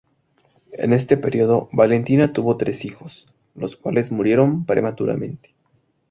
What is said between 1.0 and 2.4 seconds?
periodo Valentina